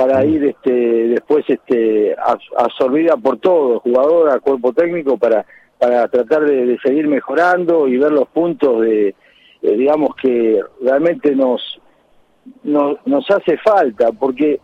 para 0.00 0.24
ir 0.24 0.44
este, 0.44 0.70
después 1.08 1.44
este, 1.48 2.16
absorbida 2.56 3.16
por 3.16 3.38
todo, 3.38 3.80
jugador, 3.80 4.40
cuerpo 4.40 4.72
técnico, 4.72 5.18
para, 5.18 5.44
para 5.78 6.08
tratar 6.08 6.44
de, 6.44 6.78
seguir 6.82 7.06
mejorando 7.06 7.86
y 7.86 7.98
ver 7.98 8.10
los 8.10 8.26
puntos 8.28 8.80
de, 8.80 9.14
digamos, 9.60 10.16
que 10.16 10.60
realmente 10.80 11.36
nos, 11.36 11.80
nos, 12.62 12.96
nos 13.06 13.30
hace 13.30 13.58
falta, 13.58 14.10
porque 14.12 14.60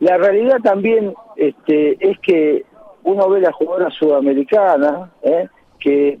la 0.00 0.16
realidad 0.16 0.58
también 0.62 1.12
este, 1.36 1.98
es 2.00 2.18
que 2.20 2.64
uno 3.02 3.28
ve 3.28 3.42
la 3.42 3.52
jugadora 3.52 3.90
sudamericana, 3.90 5.10
¿eh? 5.22 5.48
que 5.78 6.18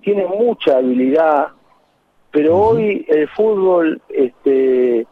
tiene 0.00 0.26
mucha 0.26 0.78
habilidad, 0.78 1.48
pero 2.32 2.56
hoy 2.56 3.04
el 3.08 3.28
fútbol 3.28 4.02
este, 4.08 5.06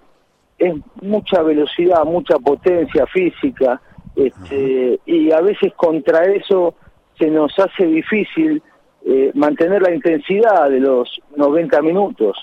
es 0.62 0.74
mucha 1.00 1.42
velocidad, 1.42 2.04
mucha 2.04 2.38
potencia 2.38 3.06
física, 3.06 3.80
este, 4.14 5.00
y 5.06 5.32
a 5.32 5.40
veces 5.40 5.72
contra 5.74 6.24
eso 6.24 6.74
se 7.18 7.28
nos 7.28 7.58
hace 7.58 7.86
difícil 7.86 8.62
eh, 9.04 9.32
mantener 9.34 9.82
la 9.82 9.94
intensidad 9.94 10.70
de 10.70 10.80
los 10.80 11.20
90 11.36 11.82
minutos. 11.82 12.36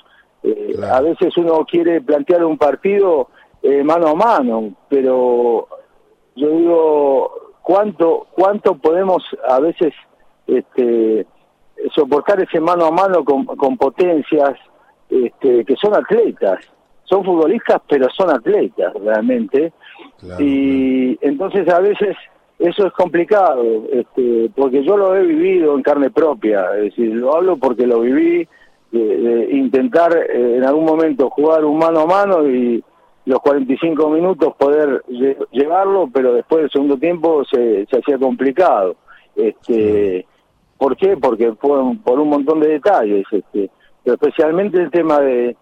Eh, 0.44 0.76
a 0.92 1.00
veces 1.02 1.36
uno 1.38 1.66
quiere 1.66 2.02
plantear 2.02 2.44
un 2.44 2.58
partido 2.58 3.30
eh, 3.62 3.84
mano 3.84 4.08
a 4.10 4.16
mano, 4.16 4.74
pero 4.90 5.68
yo 6.36 6.50
digo, 6.50 7.32
¿cuánto, 7.62 8.28
cuánto 8.32 8.76
podemos 8.78 9.24
a 9.48 9.60
veces 9.60 9.94
este, 10.48 11.26
soportar 11.96 12.42
ese 12.42 12.60
mano 12.60 12.86
a 12.86 12.92
mano 12.92 13.24
con, 13.24 13.46
con 13.46 13.78
potencias 13.78 14.58
este, 15.10 15.66
que 15.66 15.76
son 15.76 15.96
atletas, 15.96 16.60
son 17.10 17.24
futbolistas 17.24 17.82
pero 17.88 18.08
son 18.16 18.30
atletas 18.30 18.94
realmente 19.04 19.74
y 20.40 21.18
entonces 21.26 21.68
a 21.70 21.80
veces 21.80 22.16
eso 22.60 22.88
es 22.88 22.94
complicado 22.94 23.64
este, 23.92 24.52
porque 24.56 24.84
yo 24.84 24.98
lo 24.98 25.16
he 25.16 25.26
vivido 25.26 25.76
en 25.76 25.82
carne 25.82 26.12
propia, 26.12 26.66
es 26.76 26.96
decir, 26.96 27.16
lo 27.16 27.36
hablo 27.36 27.58
porque 27.58 27.88
lo 27.88 28.02
viví, 28.02 28.48
de, 28.92 29.48
intentar 29.52 30.16
eh, 30.16 30.58
en 30.58 30.64
algún 30.64 30.86
momento 30.86 31.30
jugar 31.30 31.64
un 31.64 31.78
mano 31.78 32.02
a 32.02 32.06
mano 32.06 32.48
y 32.48 32.84
los 33.26 33.40
45 33.40 34.10
minutos 34.10 34.56
poder 34.58 35.04
llevarlo, 35.52 36.10
pero 36.12 36.34
después 36.34 36.62
del 36.62 36.72
segundo 36.72 36.98
tiempo 36.98 37.44
se, 37.46 37.86
se 37.86 38.00
hacía 38.00 38.18
complicado. 38.18 38.96
Este, 39.36 40.26
¿Por 40.78 40.98
qué? 40.98 41.16
Porque 41.16 41.52
por, 41.52 41.98
por 42.02 42.20
un 42.20 42.30
montón 42.30 42.60
de 42.60 42.70
detalles, 42.70 43.26
este, 43.32 43.70
pero 44.04 44.16
especialmente 44.16 44.82
el 44.82 44.90
tema 44.90 45.20
de 45.20 45.56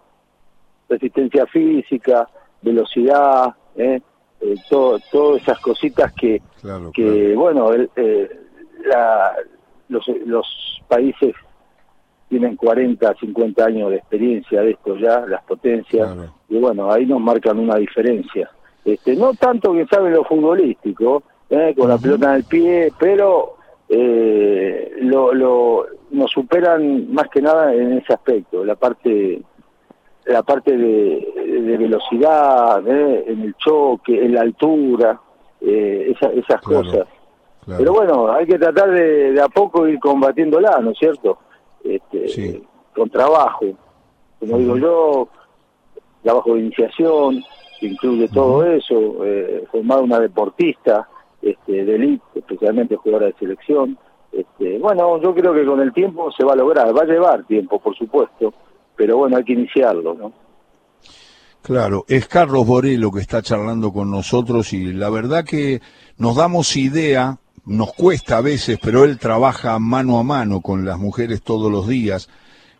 resistencia 0.88 1.46
física, 1.46 2.28
velocidad, 2.62 3.54
¿eh? 3.76 4.00
eh 4.40 4.54
todas 4.68 5.42
esas 5.42 5.58
cositas 5.60 6.12
que, 6.12 6.40
que 6.94 7.34
bueno, 7.34 7.70
eh, 7.74 8.28
la, 8.84 9.34
los, 9.88 10.06
los 10.26 10.46
países 10.88 11.34
tienen 12.28 12.56
40, 12.56 13.14
50 13.14 13.64
años 13.64 13.90
de 13.90 13.96
experiencia 13.96 14.60
de 14.60 14.72
esto 14.72 14.96
ya, 14.96 15.20
las 15.26 15.42
potencias, 15.44 16.14
y 16.48 16.58
bueno, 16.58 16.90
ahí 16.92 17.06
nos 17.06 17.20
marcan 17.20 17.58
una 17.58 17.76
diferencia. 17.76 18.50
Este, 18.84 19.16
no 19.16 19.34
tanto 19.34 19.72
que 19.72 19.86
sabe 19.86 20.10
lo 20.10 20.24
futbolístico, 20.24 21.22
¿eh? 21.50 21.74
con 21.76 21.88
la 21.88 21.98
pelota 21.98 22.30
en 22.30 22.36
el 22.36 22.44
pie, 22.44 22.92
pero 22.98 23.56
eh, 23.88 24.92
lo, 25.00 25.32
lo, 25.32 25.86
nos 26.10 26.30
superan 26.30 27.12
más 27.12 27.28
que 27.28 27.40
nada 27.40 27.74
en 27.74 27.94
ese 27.94 28.12
aspecto, 28.12 28.64
la 28.64 28.76
parte 28.76 29.42
la 30.28 30.42
parte 30.42 30.76
de, 30.76 31.76
velocidad, 31.78 32.86
¿eh? 32.86 33.24
en 33.28 33.42
el 33.42 33.54
choque, 33.56 34.24
en 34.24 34.34
la 34.34 34.42
altura, 34.42 35.20
eh, 35.60 36.14
esas 36.36 36.60
cosas. 36.60 37.06
Pero 37.66 37.92
bueno, 37.92 38.30
hay 38.30 38.46
que 38.46 38.58
tratar 38.58 38.90
de, 38.90 39.40
a 39.40 39.48
poco 39.48 39.86
ir 39.86 39.98
combatiéndola, 39.98 40.78
¿no 40.80 40.90
es 40.90 40.98
cierto? 40.98 41.38
Este, 41.84 42.62
Con 42.94 43.10
trabajo. 43.10 43.66
Como 44.40 44.58
digo 44.58 44.76
yo, 44.76 45.28
trabajo 46.22 46.54
de 46.54 46.60
iniciación, 46.60 47.42
que 47.80 47.86
incluye 47.86 48.28
todo 48.28 48.64
eso, 48.64 49.24
eh, 49.24 49.64
formar 49.70 50.00
una 50.00 50.20
deportista, 50.20 51.08
este, 51.40 51.84
de 51.84 51.94
elite, 51.94 52.24
especialmente 52.34 52.96
jugadora 52.96 53.26
de 53.26 53.34
selección. 53.38 53.98
Este, 54.32 54.78
bueno, 54.78 55.20
yo 55.22 55.34
creo 55.34 55.54
que 55.54 55.64
con 55.64 55.80
el 55.80 55.92
tiempo 55.92 56.30
se 56.32 56.44
va 56.44 56.52
a 56.52 56.56
lograr, 56.56 56.96
va 56.96 57.02
a 57.02 57.06
llevar 57.06 57.44
tiempo, 57.44 57.78
por 57.78 57.96
supuesto, 57.96 58.52
pero 58.98 59.16
bueno, 59.16 59.36
hay 59.36 59.44
que 59.44 59.52
iniciarlo, 59.52 60.12
¿no? 60.12 60.32
Claro, 61.62 62.04
es 62.08 62.26
Carlos 62.26 62.66
Borelo 62.66 63.12
que 63.12 63.20
está 63.20 63.40
charlando 63.42 63.92
con 63.92 64.10
nosotros 64.10 64.72
y 64.72 64.92
la 64.92 65.08
verdad 65.08 65.44
que 65.44 65.80
nos 66.16 66.36
damos 66.36 66.76
idea, 66.76 67.38
nos 67.64 67.92
cuesta 67.94 68.38
a 68.38 68.40
veces, 68.40 68.78
pero 68.82 69.04
él 69.04 69.18
trabaja 69.18 69.78
mano 69.78 70.18
a 70.18 70.24
mano 70.24 70.60
con 70.60 70.84
las 70.84 70.98
mujeres 70.98 71.42
todos 71.42 71.70
los 71.70 71.86
días 71.86 72.28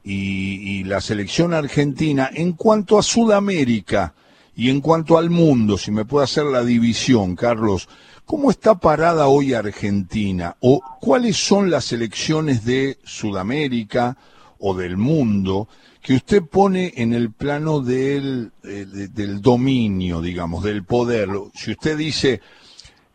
y, 0.02 0.84
la 0.84 1.00
selección 1.00 1.52
argentina 1.52 2.30
en 2.32 2.52
cuanto 2.52 2.98
a 2.98 3.02
Sudamérica 3.02 4.14
y 4.56 4.70
en 4.70 4.80
cuanto 4.80 5.18
al 5.18 5.28
mundo, 5.30 5.76
si 5.76 5.90
me 5.90 6.04
puede 6.04 6.24
hacer 6.24 6.44
la 6.44 6.64
división, 6.64 7.36
Carlos, 7.36 7.88
¿Cómo 8.28 8.50
está 8.50 8.74
parada 8.74 9.26
hoy 9.28 9.54
Argentina? 9.54 10.54
¿O 10.60 10.82
cuáles 11.00 11.38
son 11.38 11.70
las 11.70 11.94
elecciones 11.94 12.62
de 12.62 12.98
Sudamérica 13.02 14.18
o 14.58 14.74
del 14.74 14.96
mundo 14.96 15.68
que 16.02 16.14
usted 16.14 16.42
pone 16.42 16.92
en 16.96 17.12
el 17.12 17.32
plano 17.32 17.80
del, 17.80 18.52
del 18.62 19.40
dominio, 19.40 20.20
digamos, 20.20 20.64
del 20.64 20.84
poder? 20.84 21.28
Si 21.54 21.72
usted 21.72 21.96
dice, 21.96 22.40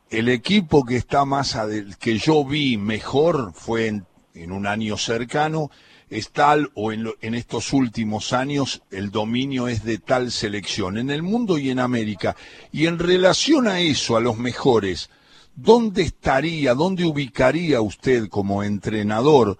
el 0.09 0.29
equipo 0.29 0.85
que 0.85 0.97
está 0.97 1.25
más 1.25 1.57
que 1.99 2.17
yo 2.17 2.45
vi 2.45 2.77
mejor 2.77 3.51
fue 3.53 3.87
en, 3.87 4.05
en 4.35 4.51
un 4.51 4.67
año 4.67 4.97
cercano 4.97 5.71
es 6.09 6.29
tal 6.29 6.71
o 6.75 6.91
en, 6.91 7.09
en, 7.21 7.33
estos 7.33 7.73
últimos 7.73 8.33
años 8.33 8.83
el 8.91 9.09
dominio 9.09 9.67
es 9.67 9.83
de 9.83 9.97
tal 9.97 10.31
selección 10.31 10.99
en 10.99 11.09
el 11.09 11.23
mundo 11.23 11.57
y 11.57 11.71
en 11.71 11.79
América. 11.79 12.35
Y 12.71 12.85
en 12.85 12.99
relación 12.99 13.67
a 13.67 13.79
eso, 13.79 14.15
a 14.15 14.21
los 14.21 14.37
mejores, 14.37 15.09
¿dónde 15.55 16.03
estaría, 16.03 16.75
dónde 16.75 17.05
ubicaría 17.05 17.81
usted 17.81 18.27
como 18.29 18.61
entrenador 18.61 19.57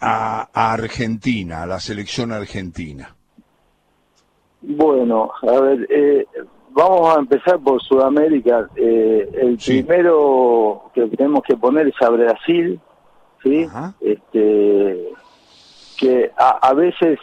a, 0.00 0.72
Argentina, 0.72 1.62
a 1.62 1.66
la 1.66 1.80
selección 1.80 2.32
argentina? 2.32 3.14
Bueno, 4.60 5.30
a 5.42 5.60
ver, 5.60 5.86
eh, 5.90 6.26
vamos 6.70 7.16
a 7.16 7.20
empezar 7.20 7.58
por 7.60 7.82
Sudamérica. 7.82 8.68
Eh, 8.76 9.28
el 9.40 9.58
primero 9.58 10.90
que 10.94 11.06
tenemos 11.08 11.42
que 11.42 11.56
poner 11.56 11.88
es 11.88 12.02
a 12.02 12.10
Brasil, 12.10 12.80
¿sí? 13.42 13.66
Este, 14.00 15.08
que 15.96 16.30
a, 16.36 16.72
veces 16.74 17.18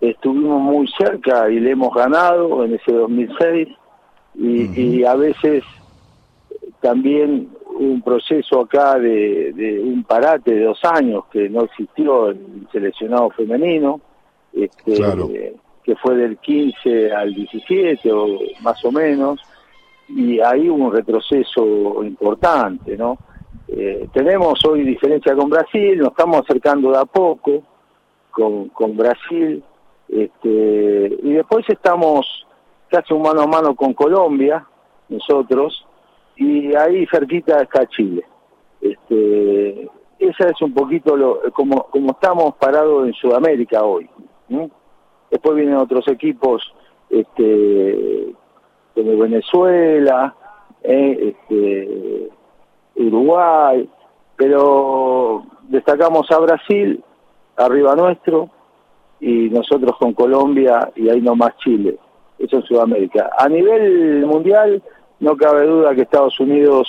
estuvimos 0.00 0.60
muy 0.60 0.88
cerca 0.98 1.50
y 1.50 1.60
le 1.60 1.72
hemos 1.72 1.94
ganado 1.94 2.64
en 2.64 2.74
ese 2.74 2.92
2006 2.92 3.68
y, 4.34 4.80
y 4.80 5.04
a 5.04 5.14
veces 5.14 5.64
también 6.80 7.48
un 7.78 8.02
proceso 8.02 8.60
acá 8.60 8.98
de, 8.98 9.80
un 9.84 10.04
parate 10.04 10.54
de 10.54 10.64
dos 10.64 10.80
años 10.84 11.24
que 11.30 11.48
no 11.48 11.64
existió 11.64 12.28
el 12.28 12.66
seleccionado 12.70 13.30
femenino, 13.30 14.00
este, 14.52 15.54
que 15.82 15.96
fue 15.96 16.16
del 16.16 16.38
15 16.38 17.12
al 17.12 17.34
17 17.34 18.12
o 18.12 18.38
más 18.62 18.84
o 18.84 18.92
menos, 18.92 19.40
y 20.08 20.40
ahí 20.40 20.68
hubo 20.68 20.86
un 20.86 20.92
retroceso 20.92 22.04
importante, 22.04 22.96
¿no? 22.96 23.18
Eh, 23.68 24.06
tenemos 24.12 24.62
hoy 24.66 24.82
diferencia 24.82 25.34
con 25.34 25.48
Brasil, 25.48 25.98
nos 25.98 26.10
estamos 26.10 26.42
acercando 26.42 26.90
de 26.90 26.98
a 26.98 27.04
poco 27.06 27.62
con, 28.30 28.68
con 28.68 28.96
Brasil, 28.96 29.62
este, 30.08 31.18
y 31.22 31.32
después 31.32 31.64
estamos 31.68 32.46
casi 32.88 33.14
un 33.14 33.22
mano 33.22 33.42
a 33.42 33.46
mano 33.46 33.74
con 33.74 33.94
Colombia, 33.94 34.66
nosotros, 35.08 35.86
y 36.42 36.74
ahí 36.74 37.06
cerquita 37.06 37.62
está 37.62 37.86
Chile. 37.86 38.24
Este, 38.80 39.88
esa 40.18 40.48
es 40.48 40.60
un 40.60 40.74
poquito 40.74 41.16
lo, 41.16 41.40
como, 41.52 41.84
como 41.84 42.12
estamos 42.12 42.54
parados 42.56 43.06
en 43.06 43.12
Sudamérica 43.14 43.84
hoy. 43.84 44.08
Después 45.30 45.56
vienen 45.56 45.76
otros 45.76 46.06
equipos 46.08 46.62
este, 47.08 48.34
como 48.94 49.18
Venezuela, 49.18 50.34
eh, 50.82 51.34
este, 51.34 52.28
Uruguay, 52.96 53.88
pero 54.36 55.44
destacamos 55.68 56.30
a 56.30 56.38
Brasil, 56.38 57.02
arriba 57.56 57.94
nuestro, 57.94 58.50
y 59.20 59.48
nosotros 59.50 59.96
con 59.98 60.12
Colombia 60.14 60.90
y 60.96 61.08
ahí 61.08 61.20
nomás 61.20 61.56
Chile. 61.58 61.96
Eso 62.38 62.58
es 62.58 62.64
Sudamérica. 62.64 63.30
A 63.38 63.48
nivel 63.48 64.26
mundial, 64.26 64.82
no 65.22 65.36
cabe 65.36 65.66
duda 65.66 65.94
que 65.94 66.02
Estados 66.02 66.38
Unidos 66.40 66.88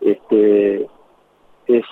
este, 0.00 0.82
es, 1.68 1.84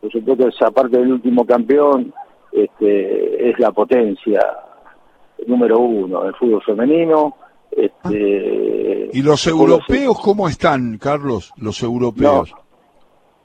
por 0.00 0.10
supuesto, 0.10 0.48
esa 0.48 0.70
parte 0.70 0.98
del 0.98 1.12
último 1.12 1.44
campeón, 1.44 2.12
este, 2.50 3.50
es 3.50 3.58
la 3.58 3.70
potencia 3.70 4.40
número 5.46 5.78
uno 5.78 6.24
del 6.24 6.34
fútbol 6.36 6.62
femenino. 6.62 7.36
Este, 7.70 9.10
¿Y 9.12 9.20
los 9.20 9.46
europeos 9.46 10.18
cómo 10.20 10.48
están, 10.48 10.96
Carlos? 10.96 11.52
Los 11.58 11.82
europeos. 11.82 12.54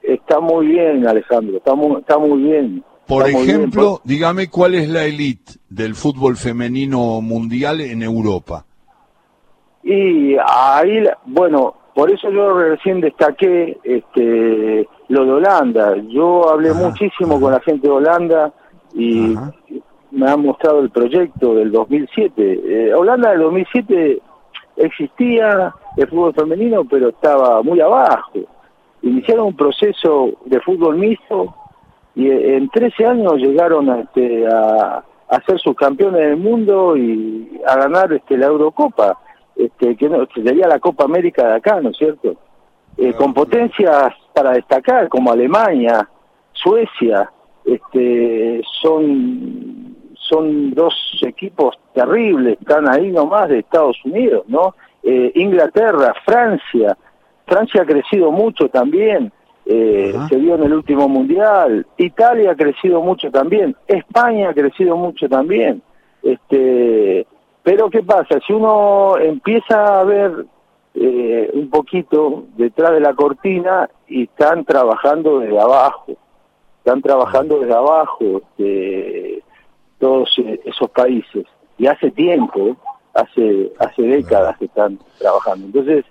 está 0.02 0.40
muy 0.40 0.68
bien, 0.68 1.06
Alejandro, 1.06 1.58
está 1.58 1.76
muy, 1.76 2.00
está 2.00 2.18
muy 2.18 2.42
bien. 2.42 2.84
Por 3.06 3.30
ejemplo, 3.30 4.00
dígame 4.06 4.50
cuál 4.50 4.76
es 4.76 4.88
la 4.88 5.04
elite 5.04 5.56
del 5.70 5.94
fútbol 5.94 6.38
femenino 6.38 7.20
mundial 7.20 7.82
en 7.82 8.02
Europa. 8.02 8.66
Y 9.84 10.38
ahí, 10.38 11.04
bueno, 11.26 11.76
por 11.94 12.12
eso 12.12 12.30
yo 12.32 12.54
recién 12.58 13.02
destaqué 13.02 13.78
este, 13.84 14.88
lo 15.10 15.26
de 15.26 15.32
Holanda. 15.32 15.96
Yo 16.08 16.50
hablé 16.50 16.74
muchísimo 16.74 17.40
con 17.40 17.52
la 17.52 17.60
gente 17.60 17.88
de 17.88 17.94
Holanda 17.94 18.52
y 18.94 19.36
me 20.12 20.30
han 20.30 20.42
mostrado 20.42 20.80
el 20.80 20.90
proyecto 20.90 21.56
del 21.56 21.72
2007. 21.72 22.62
Eh, 22.66 22.94
Holanda 22.94 23.32
del 23.32 23.42
2007 23.42 24.22
existía 24.78 25.74
el 25.98 26.08
fútbol 26.08 26.34
femenino, 26.34 26.84
pero 26.86 27.10
estaba 27.10 27.62
muy 27.62 27.80
abajo. 27.80 28.40
Iniciaron 29.02 29.48
un 29.48 29.56
proceso 29.56 30.32
de 30.46 30.60
fútbol 30.62 30.98
mixto 30.98 31.54
y 32.16 32.30
en 32.30 32.70
13 32.70 33.06
años 33.06 33.34
llegaron 33.36 33.90
a, 33.90 34.00
este, 34.00 34.48
a, 34.48 35.04
a 35.30 35.42
ser 35.46 35.60
subcampeones 35.60 36.22
del 36.22 36.38
mundo 36.38 36.96
y 36.96 37.62
a 37.68 37.76
ganar 37.76 38.14
este, 38.14 38.38
la 38.38 38.48
Eurocopa 38.48 39.20
este, 39.56 39.96
que, 39.96 40.10
no, 40.10 40.26
sería 40.34 40.68
la 40.68 40.80
Copa 40.80 41.06
América 41.06 41.48
de 41.48 41.56
acá, 41.56 41.80
¿no 41.82 41.90
es 41.90 41.98
cierto? 41.98 42.36
Eh, 42.98 43.14
con 43.14 43.34
potencias 43.34 44.14
para 44.34 44.52
destacar 44.52 45.10
como 45.10 45.32
Alemania, 45.32 46.08
Suecia, 46.54 47.32
este, 47.66 48.62
son 48.82 49.94
son 50.30 50.74
dos 50.74 50.94
equipos 51.26 51.78
terribles, 51.94 52.58
están 52.60 52.88
ahí 52.90 53.12
nomás 53.12 53.50
de 53.50 53.60
Estados 53.60 53.98
Unidos, 54.06 54.44
¿no? 54.48 54.76
Eh, 55.04 55.32
Inglaterra, 55.36 56.14
Francia, 56.26 56.98
Francia 57.46 57.82
ha 57.82 57.86
crecido 57.86 58.32
mucho 58.32 58.70
también, 58.70 59.32
eh, 59.66 60.14
se 60.30 60.36
vio 60.38 60.56
en 60.56 60.64
el 60.64 60.74
último 60.74 61.08
mundial, 61.08 61.86
Italia 61.98 62.52
ha 62.52 62.56
crecido 62.56 63.02
mucho 63.02 63.30
también, 63.32 63.76
España 63.88 64.50
ha 64.50 64.54
crecido 64.54 64.96
mucho 64.96 65.28
también, 65.28 65.82
este, 66.22 67.28
pero 67.64 67.90
¿qué 67.90 68.04
pasa? 68.04 68.40
Si 68.46 68.52
uno 68.52 69.18
empieza 69.18 70.02
a 70.02 70.04
ver 70.04 70.46
eh, 70.94 71.50
un 71.54 71.70
poquito 71.70 72.44
detrás 72.58 72.92
de 72.92 73.00
la 73.00 73.14
cortina 73.14 73.90
y 74.08 74.24
están 74.24 74.66
trabajando 74.66 75.40
desde 75.40 75.60
abajo, 75.60 76.18
están 76.80 77.02
trabajando 77.02 77.60
desde 77.60 77.74
abajo 77.74 78.42
este, 78.42 79.44
todos 79.98 80.30
esos 80.66 80.90
países. 80.92 81.46
Y 81.78 81.88
hace 81.88 82.12
tiempo, 82.12 82.76
hace, 83.14 83.72
hace 83.80 84.02
décadas 84.02 84.58
que 84.58 84.66
están 84.66 85.00
trabajando. 85.18 85.66
Entonces, 85.68 86.06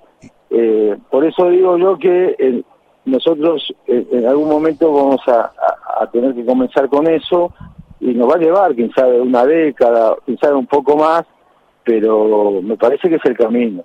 eh, 0.51 0.97
por 1.11 1.25
eso 1.25 1.51
digo 1.51 1.77
yo 1.77 1.99
que 1.99 2.35
eh, 2.39 2.63
nosotros 3.05 3.75
en 3.87 4.27
algún 4.27 4.49
momento 4.49 4.93
vamos 4.93 5.21
a, 5.29 5.53
a, 6.01 6.07
tener 6.11 6.35
que 6.35 6.47
comenzar 6.47 6.89
con 6.89 7.07
eso 7.09 7.53
y 8.01 8.15
nos 8.15 8.31
va 8.31 8.35
a 8.35 8.39
llevar, 8.39 8.75
quién 8.75 8.91
sabe, 8.93 9.21
una 9.21 9.45
década, 9.45 10.17
quién 10.25 10.39
sabe 10.39 10.55
un 10.55 10.67
poco 10.67 10.97
más, 10.97 11.25
pero 11.85 12.63
me 12.63 12.77
parece 12.77 13.09
que 13.09 13.17
es 13.17 13.25
el 13.25 13.37
camino. 13.37 13.85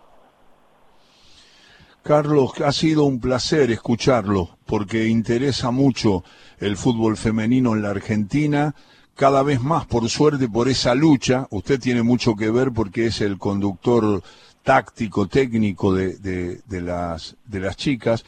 Carlos, 2.03 2.61
ha 2.61 2.71
sido 2.71 3.03
un 3.03 3.19
placer 3.19 3.69
escucharlo 3.69 4.57
porque 4.65 5.07
interesa 5.07 5.71
mucho 5.71 6.23
el 6.57 6.77
fútbol 6.77 7.17
femenino 7.17 7.73
en 7.73 7.81
la 7.81 7.89
Argentina, 7.89 8.73
cada 9.13 9.43
vez 9.43 9.61
más 9.61 9.85
por 9.87 10.07
suerte 10.07 10.47
por 10.47 10.69
esa 10.69 10.95
lucha. 10.95 11.47
Usted 11.49 11.79
tiene 11.79 12.03
mucho 12.03 12.35
que 12.35 12.49
ver 12.49 12.71
porque 12.71 13.07
es 13.07 13.19
el 13.19 13.37
conductor 13.37 14.21
táctico, 14.63 15.27
técnico 15.27 15.93
de, 15.93 16.17
de, 16.17 16.81
las, 16.81 17.35
de 17.45 17.59
las 17.59 17.75
chicas 17.75 18.23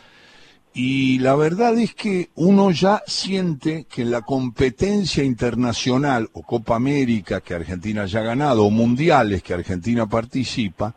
y 0.82 1.20
la 1.20 1.36
verdad 1.36 1.78
es 1.78 1.94
que 1.94 2.30
uno 2.36 2.72
ya 2.72 3.04
siente 3.06 3.86
que 3.94 4.06
la 4.06 4.22
competencia 4.22 5.26
internacional 5.26 6.30
o 6.32 6.42
Copa 6.42 6.78
América 6.78 7.42
que 7.42 7.54
Argentina 7.54 8.06
ya 8.06 8.22
ha 8.22 8.24
ganado 8.24 8.64
o 8.64 8.70
mundiales 8.70 9.44
que 9.44 9.54
Argentina 9.54 10.08
participa, 10.08 10.96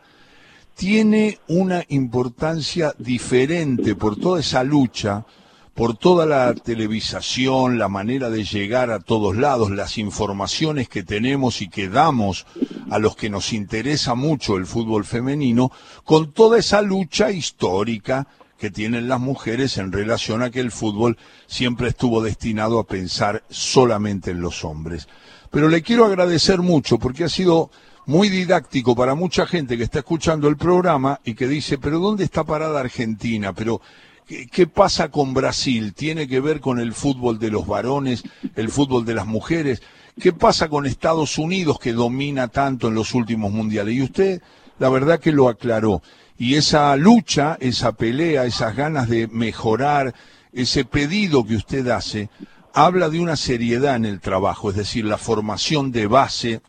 tiene 0.73 1.37
una 1.49 1.83
importancia 1.89 2.95
diferente 2.97 3.93
por 3.95 4.15
toda 4.15 4.39
esa 4.39 4.63
lucha, 4.63 5.25
por 5.73 5.97
toda 5.97 6.25
la 6.25 6.53
televisación, 6.53 7.77
la 7.77 7.89
manera 7.89 8.29
de 8.29 8.45
llegar 8.45 8.89
a 8.89 9.01
todos 9.01 9.35
lados, 9.35 9.69
las 9.69 9.97
informaciones 9.97 10.87
que 10.87 11.03
tenemos 11.03 11.61
y 11.61 11.67
que 11.67 11.89
damos 11.89 12.45
a 12.89 12.99
los 12.99 13.17
que 13.17 13.29
nos 13.29 13.51
interesa 13.51 14.15
mucho 14.15 14.55
el 14.55 14.65
fútbol 14.65 15.03
femenino, 15.03 15.73
con 16.05 16.31
toda 16.31 16.57
esa 16.57 16.81
lucha 16.81 17.31
histórica 17.31 18.29
que 18.63 18.71
tienen 18.71 19.09
las 19.09 19.19
mujeres 19.19 19.77
en 19.77 19.91
relación 19.91 20.41
a 20.41 20.49
que 20.49 20.61
el 20.61 20.71
fútbol 20.71 21.17
siempre 21.47 21.89
estuvo 21.89 22.23
destinado 22.23 22.79
a 22.79 22.87
pensar 22.87 23.43
solamente 23.49 24.31
en 24.31 24.39
los 24.39 24.63
hombres. 24.63 25.09
Pero 25.51 25.67
le 25.67 25.81
quiero 25.81 26.05
agradecer 26.05 26.59
mucho 26.59 26.97
porque 26.97 27.25
ha 27.25 27.29
sido 27.29 27.71
muy 28.05 28.29
didáctico 28.29 28.95
para 28.95 29.15
mucha 29.15 29.45
gente 29.45 29.77
que 29.77 29.83
está 29.83 29.99
escuchando 29.99 30.47
el 30.47 30.55
programa 30.55 31.19
y 31.25 31.33
que 31.33 31.45
dice, 31.45 31.77
pero 31.77 31.99
¿dónde 31.99 32.23
está 32.23 32.45
parada 32.45 32.79
Argentina? 32.79 33.51
Pero 33.51 33.81
¿qué, 34.25 34.65
pasa 34.65 35.11
con 35.11 35.33
Brasil? 35.33 35.93
¿Tiene 35.93 36.29
que 36.29 36.39
ver 36.39 36.61
con 36.61 36.79
el 36.79 36.93
fútbol 36.93 37.39
de 37.39 37.51
los 37.51 37.67
varones, 37.67 38.23
el 38.55 38.69
fútbol 38.69 39.03
de 39.03 39.15
las 39.15 39.27
mujeres? 39.27 39.81
¿Qué 40.17 40.31
pasa 40.31 40.69
con 40.69 40.85
Estados 40.85 41.37
Unidos 41.37 41.79
que 41.79 41.91
domina 41.91 42.47
tanto 42.47 42.87
en 42.87 42.95
los 42.95 43.13
últimos 43.13 43.51
mundiales? 43.51 43.93
Y 43.93 44.03
usted 44.03 44.41
la 44.79 44.87
verdad 44.87 45.19
que 45.19 45.33
lo 45.33 45.49
aclaró. 45.49 46.01
Y 46.37 46.55
esa 46.55 46.95
lucha, 46.95 47.57
esa 47.59 47.93
pelea, 47.93 48.45
esas 48.45 48.75
ganas 48.75 49.07
de 49.09 49.27
mejorar, 49.27 50.13
ese 50.51 50.85
pedido 50.85 51.45
que 51.45 51.55
usted 51.55 51.87
hace, 51.87 52.29
habla 52.73 53.09
de 53.09 53.19
una 53.19 53.35
seriedad 53.35 53.95
en 53.95 54.05
el 54.05 54.19
trabajo, 54.19 54.69
es 54.69 54.75
decir, 54.75 55.05
la 55.05 55.17
formación 55.17 55.91
de 55.91 56.07
base 56.07 56.61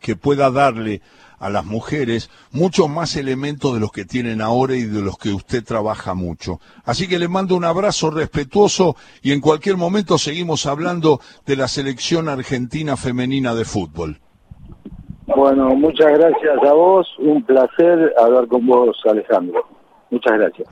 que 0.00 0.16
pueda 0.16 0.50
darle 0.50 1.02
a 1.42 1.50
las 1.50 1.64
mujeres 1.64 2.30
muchos 2.52 2.88
más 2.88 3.16
elementos 3.16 3.74
de 3.74 3.80
los 3.80 3.90
que 3.90 4.04
tienen 4.04 4.40
ahora 4.40 4.76
y 4.76 4.84
de 4.84 5.02
los 5.02 5.18
que 5.18 5.30
usted 5.30 5.64
trabaja 5.64 6.14
mucho. 6.14 6.60
Así 6.84 7.08
que 7.08 7.18
le 7.18 7.26
mando 7.26 7.56
un 7.56 7.64
abrazo 7.64 8.10
respetuoso 8.10 8.94
y 9.22 9.32
en 9.32 9.40
cualquier 9.40 9.76
momento 9.76 10.18
seguimos 10.18 10.66
hablando 10.66 11.20
de 11.44 11.56
la 11.56 11.66
selección 11.66 12.28
argentina 12.28 12.96
femenina 12.96 13.56
de 13.56 13.64
fútbol. 13.64 14.20
Bueno, 15.26 15.74
muchas 15.76 16.12
gracias 16.12 16.58
a 16.68 16.72
vos, 16.72 17.06
un 17.18 17.42
placer 17.44 18.12
hablar 18.18 18.48
con 18.48 18.66
vos, 18.66 18.96
Alejandro. 19.04 19.64
Muchas 20.10 20.32
gracias. 20.38 20.68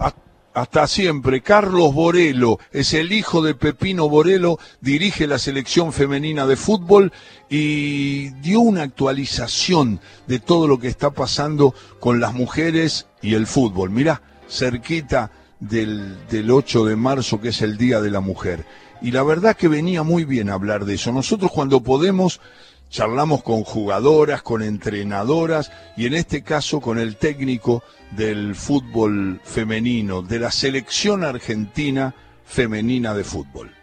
Hasta 0.53 0.87
siempre. 0.89 1.43
Carlos 1.43 1.95
Borelo 1.95 2.59
es 2.73 2.93
el 2.93 3.13
hijo 3.13 3.41
de 3.41 3.55
Pepino 3.55 4.09
Borelo, 4.09 4.59
dirige 4.81 5.29
la 5.29 5.39
selección 5.39 5.93
femenina 5.93 6.47
de 6.47 6.57
fútbol 6.57 7.13
y 7.49 8.31
dio 8.41 8.61
una 8.61 8.83
actualización 8.83 10.01
de 10.27 10.41
todo 10.41 10.67
lo 10.67 10.79
que 10.81 10.89
está 10.89 11.11
pasando 11.11 11.73
con 12.01 12.19
las 12.19 12.35
mujeres 12.35 13.07
y 13.23 13.35
el 13.35 13.47
fútbol. 13.47 13.91
Mirá, 13.91 14.23
cerquita 14.49 15.31
del, 15.61 16.27
del 16.27 16.51
8 16.51 16.85
de 16.85 16.97
marzo, 16.97 17.41
que 17.41 17.51
es 17.51 17.63
el 17.63 17.79
Día 17.79 18.01
de 18.01 18.11
la 18.11 18.21
Mujer. 18.21 18.65
Y 19.03 19.13
la 19.13 19.23
verdad 19.23 19.57
que 19.57 19.69
venía 19.69 20.03
muy 20.03 20.25
bien 20.25 20.51
hablar 20.51 20.85
de 20.85 20.95
eso. 20.95 21.13
Nosotros 21.13 21.53
cuando 21.53 21.81
podemos 21.81 22.41
charlamos 22.91 23.43
con 23.43 23.63
jugadoras, 23.63 24.43
con 24.43 24.63
entrenadoras 24.63 25.73
y 25.97 26.07
en 26.07 26.15
este 26.15 26.43
caso 26.43 26.81
con 26.81 26.99
el 26.99 27.17
técnico 27.17 27.83
del 28.11 28.55
fútbol 28.55 29.41
femenino, 29.45 30.23
de 30.23 30.41
la 30.41 30.51
selección 30.51 31.25
argentina 31.25 32.15
femenina 32.45 33.15
de 33.15 33.25
fútbol. 33.25 33.80